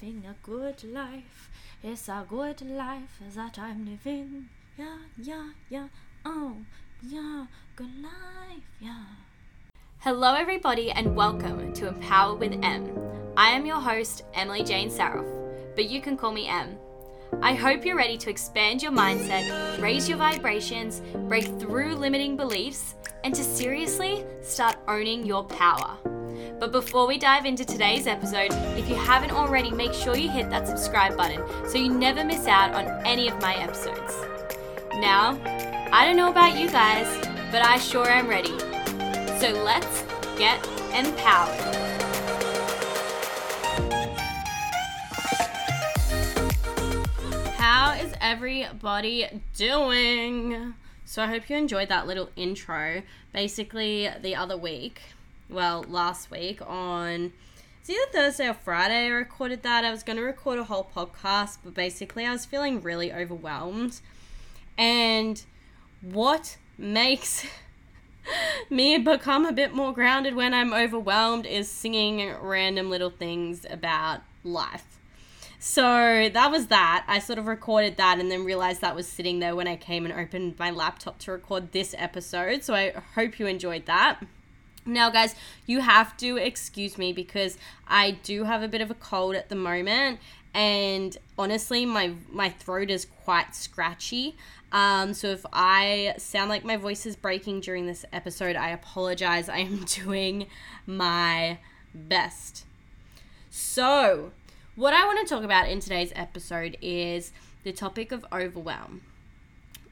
[0.00, 1.50] living a good life.
[1.82, 4.48] It's a good life that I'm living.
[4.76, 5.88] Yeah, yeah, yeah.
[6.24, 6.56] Oh,
[7.02, 9.04] yeah, good life, yeah.
[10.00, 12.90] Hello, everybody, and welcome to Empower with M.
[13.36, 15.28] I am your host, Emily Jane Saroff,
[15.76, 16.76] but you can call me M.
[17.40, 22.96] I hope you're ready to expand your mindset, raise your vibrations, break through limiting beliefs,
[23.22, 25.96] and to seriously start owning your power.
[26.58, 30.50] But before we dive into today's episode, if you haven't already, make sure you hit
[30.50, 34.14] that subscribe button so you never miss out on any of my episodes.
[34.94, 35.38] Now,
[35.92, 37.06] I don't know about you guys,
[37.50, 38.58] but I sure am ready.
[39.38, 40.02] So let's
[40.38, 41.74] get empowered.
[47.56, 49.26] How is everybody
[49.56, 50.74] doing?
[51.04, 53.02] So I hope you enjoyed that little intro.
[53.32, 55.02] Basically, the other week,
[55.48, 57.32] well, last week on
[57.80, 59.84] it's either Thursday or Friday I recorded that.
[59.84, 64.00] I was going to record a whole podcast, but basically I was feeling really overwhelmed.
[64.78, 65.42] And
[66.00, 67.46] what makes
[68.70, 74.22] me become a bit more grounded when I'm overwhelmed is singing random little things about
[74.42, 74.98] life.
[75.58, 75.82] So
[76.32, 77.04] that was that.
[77.06, 80.06] I sort of recorded that and then realized that was sitting there when I came
[80.06, 82.64] and opened my laptop to record this episode.
[82.64, 84.20] So I hope you enjoyed that.
[84.86, 85.34] Now, guys,
[85.66, 87.56] you have to excuse me because
[87.88, 90.20] I do have a bit of a cold at the moment,
[90.52, 94.36] and honestly, my my throat is quite scratchy.
[94.72, 99.48] Um, so if I sound like my voice is breaking during this episode, I apologize.
[99.48, 100.46] I am doing
[100.86, 101.58] my
[101.94, 102.64] best.
[103.50, 104.32] So,
[104.74, 109.02] what I want to talk about in today's episode is the topic of overwhelm.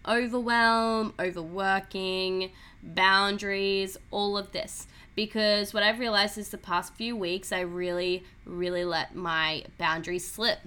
[0.06, 2.50] Overwhelm, overworking,
[2.83, 4.86] boundaries, all of this.
[5.14, 10.27] Because what I've realized is the past few weeks, I really, really let my boundaries
[10.27, 10.58] slip.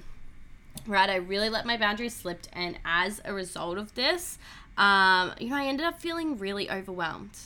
[0.86, 1.10] Right?
[1.10, 2.48] I really let my boundaries slip.
[2.54, 4.38] And as a result of this,
[4.78, 7.38] um, you know, I ended up feeling really overwhelmed.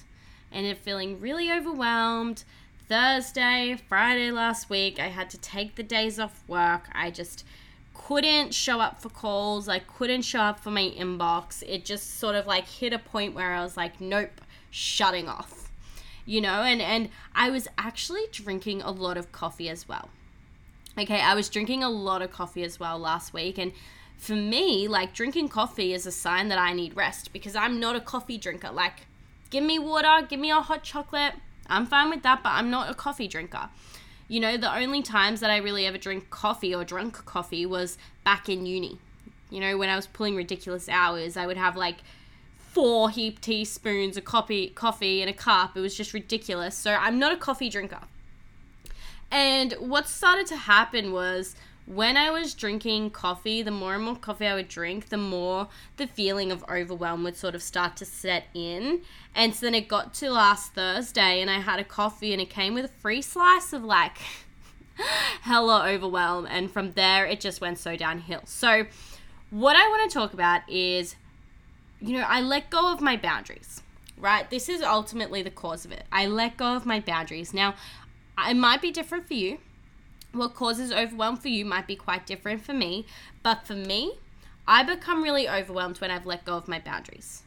[0.51, 2.43] Ended up feeling really overwhelmed.
[2.87, 6.89] Thursday, Friday last week, I had to take the days off work.
[6.91, 7.45] I just
[8.07, 9.67] couldn't show up for calls.
[9.67, 11.63] I couldn't show up for my inbox.
[11.67, 15.69] It just sort of like hit a point where I was like, nope, shutting off
[16.29, 20.09] you know and and i was actually drinking a lot of coffee as well
[20.97, 23.71] okay i was drinking a lot of coffee as well last week and
[24.15, 27.95] for me like drinking coffee is a sign that i need rest because i'm not
[27.95, 29.07] a coffee drinker like
[29.49, 31.33] give me water give me a hot chocolate
[31.65, 33.67] i'm fine with that but i'm not a coffee drinker
[34.29, 37.97] you know the only times that i really ever drink coffee or drunk coffee was
[38.23, 38.97] back in uni
[39.49, 41.97] you know when i was pulling ridiculous hours i would have like
[42.69, 45.75] four heap teaspoons of coffee coffee in a cup.
[45.75, 46.75] It was just ridiculous.
[46.75, 48.01] So I'm not a coffee drinker.
[49.31, 51.55] And what started to happen was
[51.89, 55.69] when I was drinking coffee, the more and more coffee I would drink, the more
[55.97, 59.01] the feeling of overwhelm would sort of start to set in.
[59.33, 62.51] And so then it got to last Thursday and I had a coffee and it
[62.51, 64.17] came with a free slice of like
[65.41, 66.45] hella overwhelm.
[66.47, 68.41] And from there, it just went so downhill.
[68.45, 68.85] So,
[69.49, 71.15] what I want to talk about is
[71.99, 73.81] you know, I let go of my boundaries,
[74.15, 74.47] right?
[74.47, 76.03] This is ultimately the cause of it.
[76.11, 77.51] I let go of my boundaries.
[77.51, 77.73] Now,
[78.47, 79.57] it might be different for you.
[80.31, 83.05] What causes overwhelm for you might be quite different for me.
[83.41, 84.13] But for me,
[84.67, 87.43] I become really overwhelmed when I've let go of my boundaries.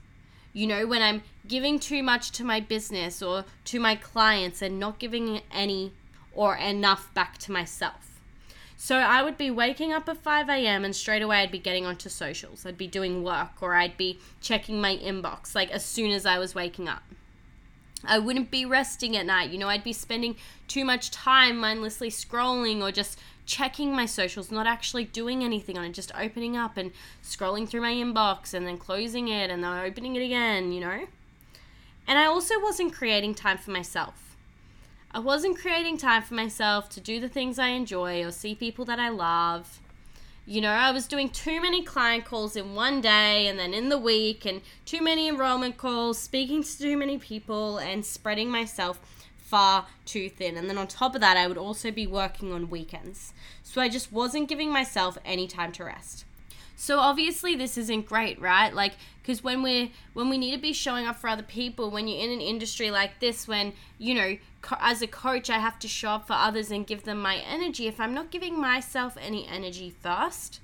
[0.53, 4.79] You know, when I'm giving too much to my business or to my clients and
[4.79, 5.93] not giving any
[6.35, 8.21] or enough back to myself.
[8.77, 10.85] So I would be waking up at 5 a.m.
[10.85, 12.67] and straight away I'd be getting onto socials.
[12.67, 16.39] I'd be doing work or I'd be checking my inbox like as soon as I
[16.39, 17.05] was waking up.
[18.05, 19.51] I wouldn't be resting at night.
[19.51, 20.37] You know, I'd be spending
[20.69, 25.85] too much time mindlessly scrolling or just checking my socials, not actually doing anything on
[25.85, 26.93] it, just opening up and
[27.23, 31.07] scrolling through my inbox and then closing it and then opening it again, you know?
[32.07, 34.37] And I also wasn't creating time for myself.
[35.15, 38.85] I wasn't creating time for myself to do the things I enjoy or see people
[38.87, 39.81] that I love.
[40.45, 43.91] You know, I was doing too many client calls in one day and then in
[43.91, 48.99] the week, and too many enrollment calls, speaking to too many people, and spreading myself
[49.39, 50.57] far too thin.
[50.57, 53.33] And then on top of that, I would also be working on weekends.
[53.63, 56.25] So I just wasn't giving myself any time to rest.
[56.77, 58.73] So obviously this isn't great, right?
[58.75, 62.09] Like because when we're when we need to be showing up for other people, when
[62.09, 65.79] you're in an industry like this, when you know co- as a coach I have
[65.81, 67.87] to show up for others and give them my energy.
[67.87, 70.61] If I'm not giving myself any energy first,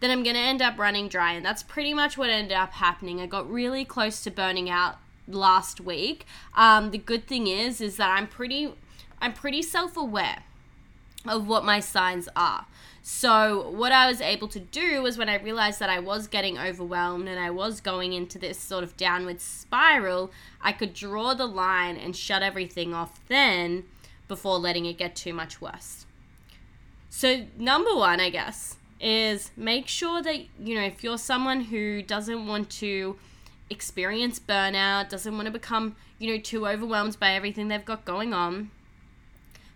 [0.00, 3.20] then I'm gonna end up running dry, and that's pretty much what ended up happening.
[3.20, 4.96] I got really close to burning out
[5.28, 6.26] last week.
[6.54, 8.72] Um, the good thing is, is that I'm pretty,
[9.20, 10.42] I'm pretty self aware
[11.26, 12.66] of what my signs are.
[13.02, 16.58] So, what I was able to do was when I realized that I was getting
[16.58, 20.30] overwhelmed and I was going into this sort of downward spiral,
[20.60, 23.84] I could draw the line and shut everything off then
[24.28, 26.04] before letting it get too much worse.
[27.08, 32.02] So, number one, I guess, is make sure that, you know, if you're someone who
[32.02, 33.16] doesn't want to
[33.70, 38.34] experience burnout, doesn't want to become, you know, too overwhelmed by everything they've got going
[38.34, 38.70] on,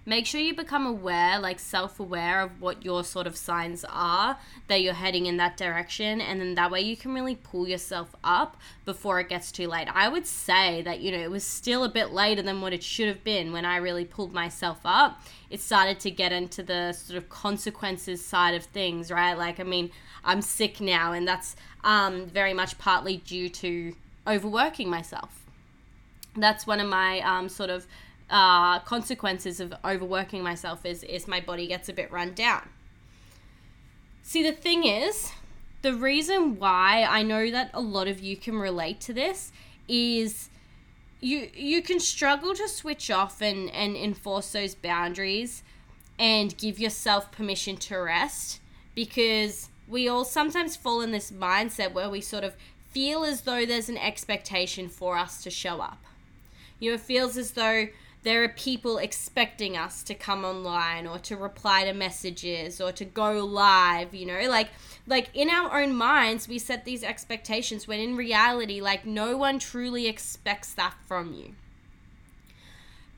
[0.06, 4.38] make sure you become aware, like self aware of what your sort of signs are
[4.68, 6.20] that you're heading in that direction.
[6.20, 9.88] And then that way you can really pull yourself up before it gets too late.
[9.92, 12.82] I would say that, you know, it was still a bit later than what it
[12.82, 15.20] should have been when I really pulled myself up.
[15.50, 19.34] It started to get into the sort of consequences side of things, right?
[19.34, 19.90] Like, I mean,
[20.24, 23.94] I'm sick now, and that's um, very much partly due to
[24.26, 25.44] overworking myself.
[26.36, 27.86] That's one of my um, sort of
[28.30, 32.68] uh, consequences of overworking myself is is my body gets a bit run down.
[34.22, 35.32] See, the thing is,
[35.82, 39.52] the reason why I know that a lot of you can relate to this
[39.86, 40.48] is
[41.20, 45.62] you you can struggle to switch off and and enforce those boundaries
[46.18, 48.60] and give yourself permission to rest
[48.94, 52.54] because we all sometimes fall in this mindset where we sort of
[52.90, 56.04] feel as though there's an expectation for us to show up.
[56.78, 57.88] You know, it feels as though
[58.24, 63.04] there are people expecting us to come online or to reply to messages or to
[63.04, 64.48] go live you know?
[64.48, 64.70] Like
[65.06, 69.58] like in our own minds we set these expectations when in reality like no one
[69.58, 71.54] truly expects that from you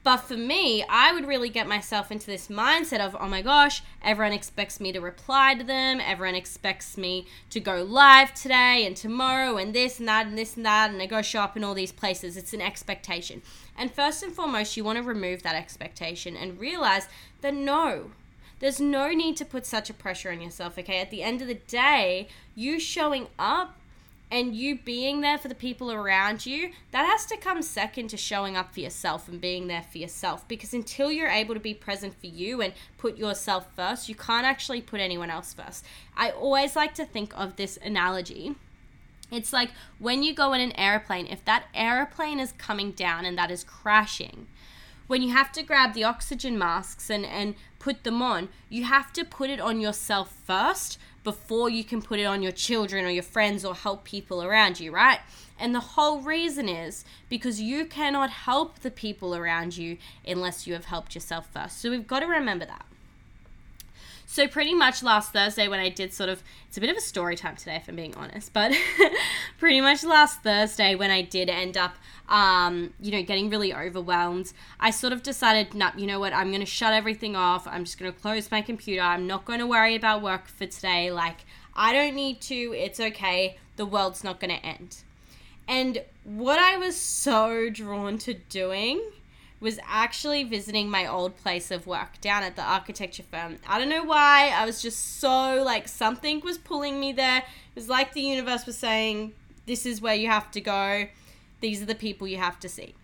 [0.06, 3.82] but for me, I would really get myself into this mindset of, oh my gosh,
[4.04, 6.00] everyone expects me to reply to them.
[6.00, 10.54] Everyone expects me to go live today and tomorrow and this and that and this
[10.56, 10.92] and that.
[10.92, 12.36] And I go shop in all these places.
[12.36, 13.42] It's an expectation.
[13.76, 17.08] And first and foremost, you want to remove that expectation and realize
[17.40, 18.12] that no,
[18.60, 21.00] there's no need to put such a pressure on yourself, okay?
[21.00, 23.74] At the end of the day, you showing up
[24.30, 28.16] and you being there for the people around you, that has to come second to
[28.16, 30.46] showing up for yourself and being there for yourself.
[30.48, 34.46] Because until you're able to be present for you and put yourself first, you can't
[34.46, 35.84] actually put anyone else first.
[36.16, 38.56] I always like to think of this analogy
[39.30, 43.36] it's like when you go in an airplane, if that airplane is coming down and
[43.36, 44.46] that is crashing,
[45.06, 49.12] when you have to grab the oxygen masks and, and put them on, you have
[49.12, 53.10] to put it on yourself first before you can put it on your children or
[53.10, 55.20] your friends or help people around you, right?
[55.58, 60.74] And the whole reason is because you cannot help the people around you unless you
[60.74, 61.80] have helped yourself first.
[61.80, 62.86] So we've got to remember that.
[64.28, 67.00] So pretty much last Thursday when I did sort of it's a bit of a
[67.00, 68.72] story time today if I'm being honest, but
[69.58, 71.94] pretty much last Thursday when I did end up
[72.28, 76.50] um, you know, getting really overwhelmed, I sort of decided, nah, you know what, I'm
[76.50, 77.68] gonna shut everything off.
[77.68, 79.00] I'm just gonna close my computer.
[79.00, 81.12] I'm not gonna worry about work for today.
[81.12, 81.44] Like
[81.74, 83.58] I don't need to, it's okay.
[83.76, 84.98] The world's not gonna end.
[85.68, 89.00] And what I was so drawn to doing
[89.58, 93.58] was actually visiting my old place of work down at the architecture firm.
[93.66, 94.52] I don't know why.
[94.54, 97.38] I was just so like something was pulling me there.
[97.38, 99.32] It was like the universe was saying,
[99.66, 101.06] This is where you have to go.
[101.60, 102.94] These are the people you have to see.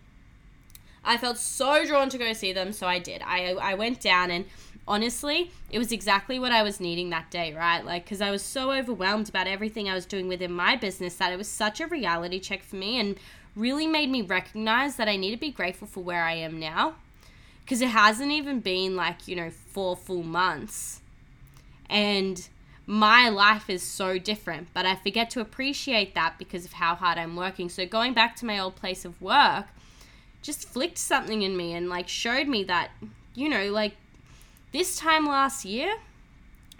[1.03, 3.21] I felt so drawn to go see them, so I did.
[3.25, 4.45] I, I went down and
[4.87, 7.83] honestly, it was exactly what I was needing that day, right?
[7.83, 11.33] Like, because I was so overwhelmed about everything I was doing within my business that
[11.33, 13.17] it was such a reality check for me and
[13.55, 16.95] really made me recognize that I need to be grateful for where I am now.
[17.63, 21.01] Because it hasn't even been like, you know, four full months.
[21.89, 22.47] And
[22.85, 27.17] my life is so different, but I forget to appreciate that because of how hard
[27.17, 27.69] I'm working.
[27.69, 29.67] So going back to my old place of work
[30.41, 32.91] just flicked something in me and like showed me that,
[33.33, 33.95] you know, like
[34.73, 35.95] this time last year,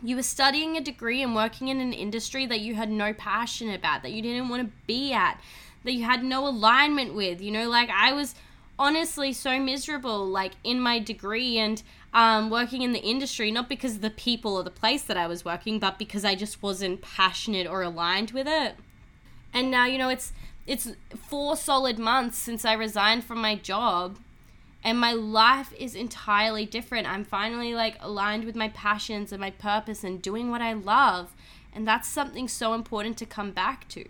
[0.03, 3.69] you were studying a degree and working in an industry that you had no passion
[3.69, 5.39] about, that you didn't want to be at,
[5.83, 7.41] that you had no alignment with.
[7.41, 8.35] You know, like I was
[8.77, 11.81] honestly so miserable, like in my degree and
[12.13, 15.27] um, working in the industry, not because of the people or the place that I
[15.27, 18.75] was working, but because I just wasn't passionate or aligned with it.
[19.53, 20.33] And now, you know, it's
[20.65, 24.17] it's four solid months since I resigned from my job
[24.83, 27.07] and my life is entirely different.
[27.07, 31.33] I'm finally like aligned with my passions and my purpose and doing what I love.
[31.73, 34.05] And that's something so important to come back to.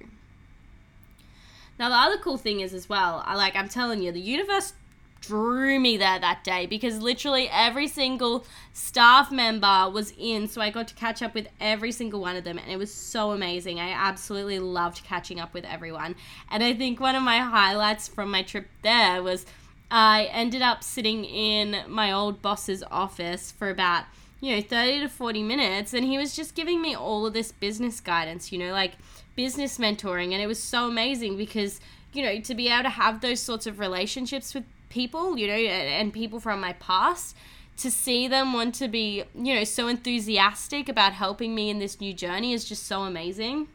[1.80, 4.74] Now the other cool thing is as well, I like I'm telling you, the universe
[5.22, 10.70] drew me there that day because literally every single staff member was in so I
[10.70, 13.80] got to catch up with every single one of them and it was so amazing.
[13.80, 16.16] I absolutely loved catching up with everyone.
[16.52, 19.46] And I think one of my highlights from my trip there was
[19.90, 24.06] I ended up sitting in my old boss's office for about
[24.42, 25.94] you know, 30 to 40 minutes.
[25.94, 28.98] And he was just giving me all of this business guidance, you know, like
[29.36, 30.32] business mentoring.
[30.34, 31.80] And it was so amazing because,
[32.14, 35.54] you know, to be able to have those sorts of relationships with people, you know,
[35.54, 37.36] and people from my past
[37.78, 42.00] to see them want to be, you know, so enthusiastic about helping me in this
[42.00, 43.68] new journey is just so amazing.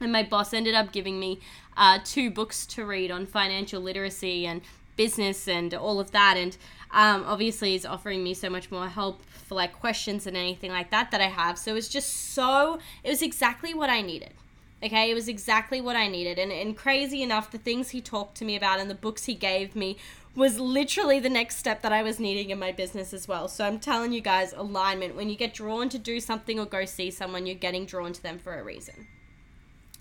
[0.00, 1.40] And my boss ended up giving me
[1.76, 4.60] uh, two books to read on financial literacy and
[4.96, 6.36] business and all of that.
[6.36, 6.56] And
[6.92, 10.90] um, obviously, is offering me so much more help for like questions and anything like
[10.90, 11.58] that that I have.
[11.58, 14.34] So it's just so, it was exactly what I needed.
[14.82, 16.38] Okay, it was exactly what I needed.
[16.38, 19.34] And, and crazy enough, the things he talked to me about and the books he
[19.34, 19.96] gave me
[20.34, 23.48] was literally the next step that I was needing in my business as well.
[23.48, 25.14] So I'm telling you guys, alignment.
[25.14, 28.22] When you get drawn to do something or go see someone, you're getting drawn to
[28.22, 29.06] them for a reason.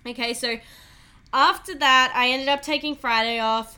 [0.07, 0.57] Okay, so
[1.31, 3.77] after that, I ended up taking Friday off,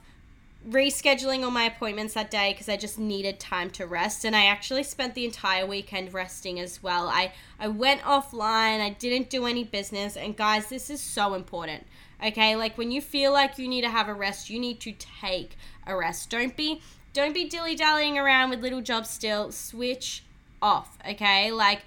[0.70, 4.24] rescheduling all my appointments that day because I just needed time to rest.
[4.24, 7.08] And I actually spent the entire weekend resting as well.
[7.08, 10.16] I, I went offline, I didn't do any business.
[10.16, 11.86] And guys, this is so important.
[12.26, 14.94] Okay, like when you feel like you need to have a rest, you need to
[14.94, 16.30] take a rest.
[16.30, 19.52] Don't be don't be dilly dallying around with little jobs still.
[19.52, 20.24] Switch
[20.62, 20.98] off.
[21.08, 21.82] Okay, like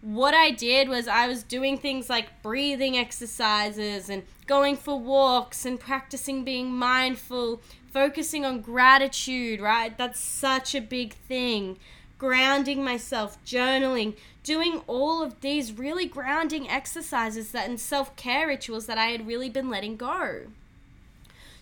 [0.00, 5.66] what I did was I was doing things like breathing exercises and going for walks
[5.66, 7.60] and practicing being mindful,
[7.96, 9.96] focusing on gratitude, right?
[9.96, 11.78] That's such a big thing.
[12.18, 18.98] Grounding myself, journaling, doing all of these really grounding exercises that and self-care rituals that
[18.98, 20.48] I had really been letting go.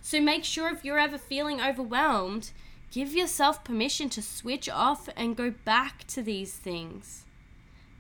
[0.02, 2.50] So make sure if you're ever feeling overwhelmed,
[2.90, 7.23] give yourself permission to switch off and go back to these things.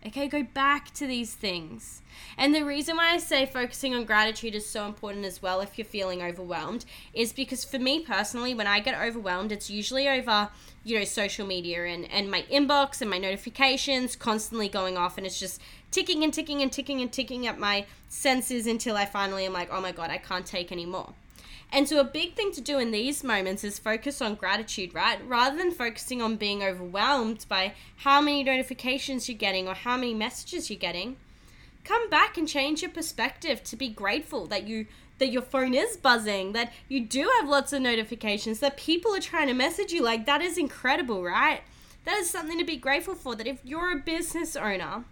[0.06, 2.02] Okay, go back to these things.
[2.36, 5.78] And the reason why I say focusing on gratitude is so important as well if
[5.78, 6.84] you're feeling overwhelmed
[7.14, 10.50] is because for me personally, when I get overwhelmed, it's usually over,
[10.84, 15.26] you know, social media and, and my inbox and my notifications constantly going off and
[15.26, 15.58] it's just
[15.90, 19.72] ticking and ticking and ticking and ticking at my senses until I finally am like,
[19.72, 21.14] oh my God, I can't take anymore.
[21.72, 25.18] And so, a big thing to do in these moments is focus on gratitude, right?
[25.26, 30.14] Rather than focusing on being overwhelmed by how many notifications you're getting or how many
[30.14, 31.16] messages you're getting,
[31.84, 34.86] come back and change your perspective to be grateful that you
[35.18, 39.20] that your phone is buzzing, that you do have lots of notifications, that people are
[39.20, 40.02] trying to message you.
[40.02, 41.62] Like that is incredible, right?
[42.04, 43.34] That is something to be grateful for.
[43.34, 45.04] That if you're a business owner,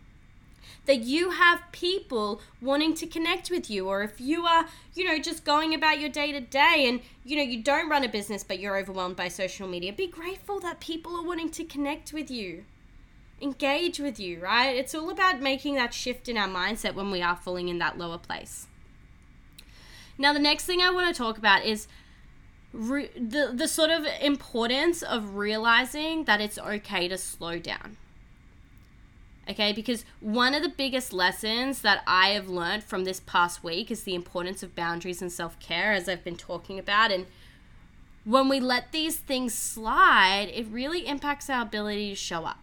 [0.86, 5.18] that you have people wanting to connect with you or if you are you know
[5.18, 8.44] just going about your day to day and you know you don't run a business
[8.44, 12.30] but you're overwhelmed by social media be grateful that people are wanting to connect with
[12.30, 12.64] you.
[13.40, 14.76] Engage with you right?
[14.76, 17.98] It's all about making that shift in our mindset when we are falling in that
[17.98, 18.66] lower place.
[20.18, 21.88] Now the next thing i want to talk about is
[22.72, 27.96] re- the the sort of importance of realizing that it's okay to slow down
[29.48, 33.90] Okay, because one of the biggest lessons that I have learned from this past week
[33.90, 37.10] is the importance of boundaries and self care, as I've been talking about.
[37.10, 37.26] And
[38.24, 42.60] when we let these things slide, it really impacts our ability to show up.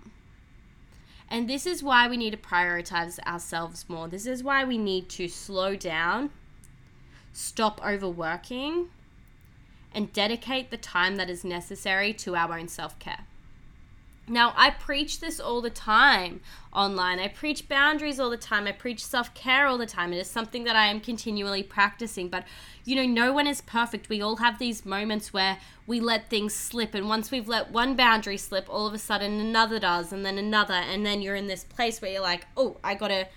[1.30, 4.08] And this is why we need to prioritize ourselves more.
[4.08, 6.32] This is why we need to slow down,
[7.34, 8.88] stop overworking,
[9.94, 13.26] and dedicate the time that is necessary to our own self care.
[14.30, 17.20] Now, I preach this all the time online.
[17.20, 18.68] I preach boundaries all the time.
[18.68, 20.14] I preach self care all the time.
[20.14, 22.30] It is something that I am continually practicing.
[22.30, 22.46] But,
[22.86, 24.08] you know, no one is perfect.
[24.08, 25.58] We all have these moments where
[25.88, 26.94] we let things slip.
[26.94, 30.38] And once we've let one boundary slip, all of a sudden another does, and then
[30.38, 30.76] another.
[30.76, 33.28] And then you're in this place where you're like, oh, I gotta.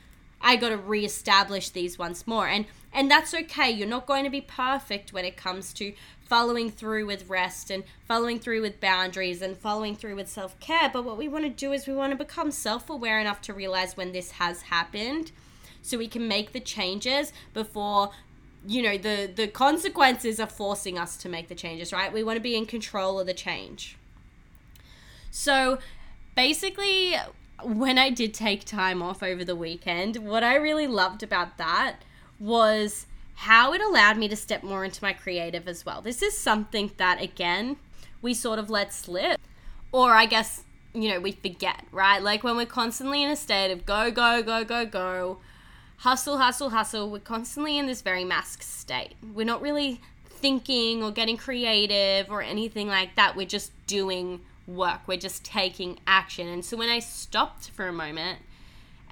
[0.44, 2.48] I got to reestablish these once more.
[2.48, 3.70] And and that's okay.
[3.70, 5.92] You're not going to be perfect when it comes to
[6.32, 10.88] following through with rest and following through with boundaries and following through with self care.
[10.90, 13.52] But what we want to do is we want to become self aware enough to
[13.52, 15.30] realize when this has happened
[15.82, 18.12] so we can make the changes before
[18.66, 22.36] you know the the consequences are forcing us to make the changes right we want
[22.36, 23.98] to be in control of the change
[25.32, 25.78] so
[26.36, 27.16] basically
[27.64, 31.96] when i did take time off over the weekend what i really loved about that
[32.38, 36.00] was how it allowed me to step more into my creative as well.
[36.00, 37.76] This is something that, again,
[38.20, 39.40] we sort of let slip.
[39.90, 40.62] Or I guess,
[40.94, 42.22] you know, we forget, right?
[42.22, 45.38] Like when we're constantly in a state of go, go, go, go, go,
[45.98, 49.14] hustle, hustle, hustle, we're constantly in this very masked state.
[49.34, 53.36] We're not really thinking or getting creative or anything like that.
[53.36, 56.46] We're just doing work, we're just taking action.
[56.46, 58.40] And so when I stopped for a moment,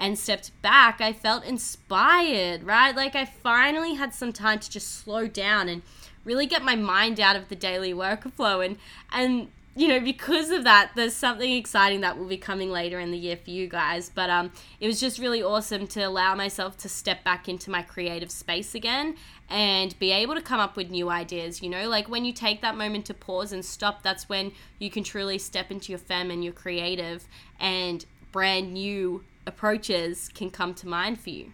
[0.00, 2.97] and stepped back, I felt inspired, right?
[2.97, 5.83] Like I finally had some time to just slow down and
[6.25, 8.78] really get my mind out of the daily workflow and
[9.12, 13.12] and you know, because of that, there's something exciting that will be coming later in
[13.12, 14.11] the year for you guys.
[14.12, 17.83] But um, it was just really awesome to allow myself to step back into my
[17.83, 19.14] creative space again
[19.49, 21.62] and be able to come up with new ideas.
[21.62, 24.90] You know, like when you take that moment to pause and stop, that's when you
[24.90, 27.28] can truly step into your fem and your creative,
[27.61, 31.52] and brand new approaches can come to mind for you.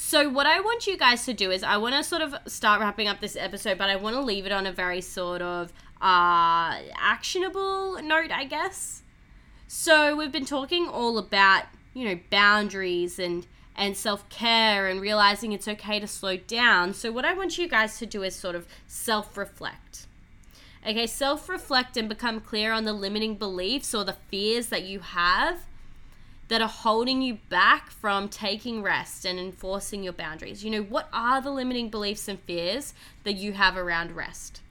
[0.00, 2.80] So, what I want you guys to do is, I want to sort of start
[2.80, 5.72] wrapping up this episode, but I want to leave it on a very sort of
[6.00, 9.02] uh, actionable note, I guess.
[9.66, 13.46] So we've been talking all about, you know, boundaries and
[13.76, 16.94] and self-care and realizing it's okay to slow down.
[16.94, 20.06] So what I want you guys to do is sort of self-reflect.
[20.84, 25.67] Okay, self-reflect and become clear on the limiting beliefs or the fears that you have
[26.48, 30.64] that are holding you back from taking rest and enforcing your boundaries.
[30.64, 34.62] You know, what are the limiting beliefs and fears that you have around rest?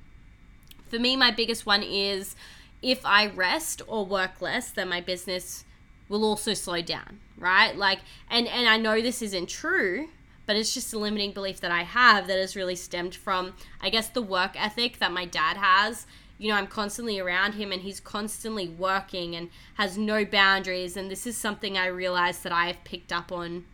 [0.88, 2.36] For me, my biggest one is
[2.82, 5.66] if I rest or work less, then my business
[6.10, 7.76] will also slow down, right?
[7.76, 10.08] Like, and and I know this isn't true,
[10.46, 13.90] but it's just a limiting belief that I have that has really stemmed from, I
[13.90, 16.08] guess, the work ethic that my dad has.
[16.38, 20.96] You know, I'm constantly around him and he's constantly working and has no boundaries.
[20.96, 23.66] And this is something I realized that I have picked up on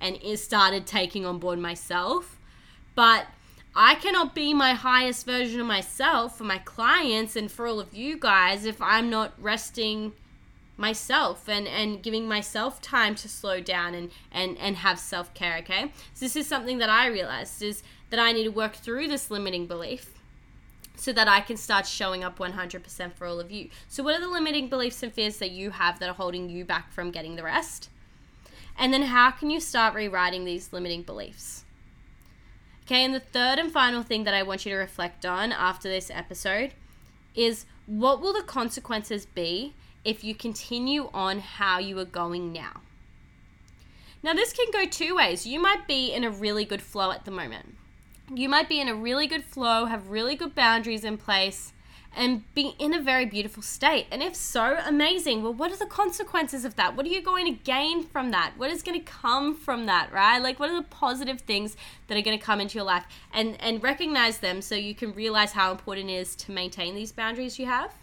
[0.00, 2.38] and is started taking on board myself.
[2.94, 3.26] But
[3.74, 7.94] I cannot be my highest version of myself for my clients and for all of
[7.94, 10.12] you guys if I'm not resting
[10.76, 15.92] myself and and giving myself time to slow down and and and have self-care okay
[16.14, 19.30] so this is something that i realized is that i need to work through this
[19.30, 20.19] limiting belief
[21.00, 24.20] so that i can start showing up 100% for all of you so what are
[24.20, 27.36] the limiting beliefs and fears that you have that are holding you back from getting
[27.36, 27.88] the rest
[28.78, 31.64] and then how can you start rewriting these limiting beliefs
[32.90, 35.88] Okay, and the third and final thing that I want you to reflect on after
[35.88, 36.72] this episode
[37.36, 42.80] is what will the consequences be if you continue on how you are going now?
[44.24, 45.46] Now, this can go two ways.
[45.46, 47.76] You might be in a really good flow at the moment.
[48.32, 51.72] You might be in a really good flow, have really good boundaries in place,
[52.14, 54.06] and be in a very beautiful state.
[54.10, 55.42] And if so, amazing.
[55.42, 56.96] Well, what are the consequences of that?
[56.96, 58.52] What are you going to gain from that?
[58.56, 60.38] What is going to come from that, right?
[60.38, 63.60] Like what are the positive things that are going to come into your life and
[63.60, 67.58] and recognize them so you can realize how important it is to maintain these boundaries
[67.58, 67.94] you have.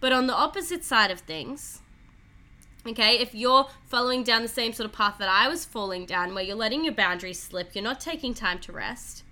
[0.00, 1.80] But on the opposite side of things,
[2.86, 6.34] Okay, if you're following down the same sort of path that I was falling down,
[6.34, 9.23] where you're letting your boundaries slip, you're not taking time to rest,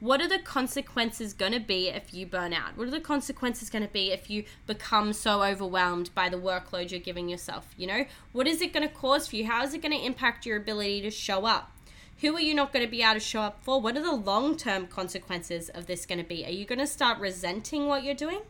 [0.00, 2.76] what are the consequences going to be if you burn out?
[2.76, 6.90] What are the consequences going to be if you become so overwhelmed by the workload
[6.90, 7.66] you're giving yourself?
[7.76, 9.46] You know, what is it going to cause for you?
[9.46, 11.72] How is it going to impact your ability to show up?
[12.20, 13.80] Who are you not going to be able to show up for?
[13.80, 16.44] What are the long term consequences of this going to be?
[16.44, 18.40] Are you going to start resenting what you're doing?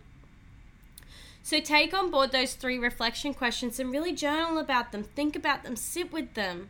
[1.43, 5.63] So take on board those three reflection questions and really journal about them, think about
[5.63, 6.69] them, sit with them